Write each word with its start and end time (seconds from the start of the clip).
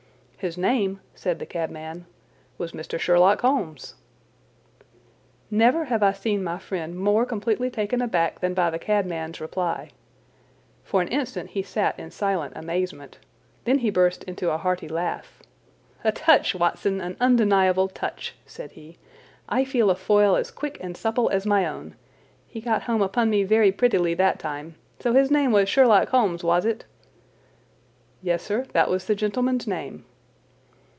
"His 0.43 0.57
name," 0.57 1.01
said 1.13 1.37
the 1.37 1.45
cabman, 1.45 2.07
"was 2.57 2.71
Mr. 2.71 2.99
Sherlock 2.99 3.41
Holmes." 3.41 3.93
Never 5.51 5.85
have 5.85 6.01
I 6.01 6.13
seen 6.13 6.43
my 6.43 6.57
friend 6.57 6.95
more 6.97 7.27
completely 7.27 7.69
taken 7.69 8.01
aback 8.01 8.39
than 8.39 8.55
by 8.55 8.71
the 8.71 8.79
cabman's 8.79 9.39
reply. 9.39 9.91
For 10.83 10.99
an 10.99 11.09
instant 11.09 11.51
he 11.51 11.61
sat 11.61 11.99
in 11.99 12.09
silent 12.09 12.53
amazement. 12.55 13.19
Then 13.65 13.77
he 13.85 13.91
burst 13.91 14.23
into 14.23 14.49
a 14.49 14.57
hearty 14.57 14.87
laugh. 14.87 15.43
"A 16.03 16.11
touch, 16.11 16.55
Watson—an 16.55 17.17
undeniable 17.21 17.87
touch!" 17.87 18.33
said 18.47 18.71
he. 18.71 18.97
"I 19.47 19.63
feel 19.63 19.91
a 19.91 19.95
foil 19.95 20.35
as 20.35 20.49
quick 20.49 20.79
and 20.81 20.97
supple 20.97 21.29
as 21.29 21.45
my 21.45 21.67
own. 21.67 21.93
He 22.47 22.61
got 22.61 22.81
home 22.85 23.03
upon 23.03 23.29
me 23.29 23.43
very 23.43 23.71
prettily 23.71 24.15
that 24.15 24.39
time. 24.39 24.73
So 25.01 25.13
his 25.13 25.29
name 25.29 25.51
was 25.51 25.69
Sherlock 25.69 26.07
Holmes, 26.09 26.43
was 26.43 26.65
it?" 26.65 26.83
"Yes, 28.23 28.41
sir, 28.41 28.65
that 28.73 28.89
was 28.89 29.05
the 29.05 29.13
gentleman's 29.13 29.67
name." 29.67 30.03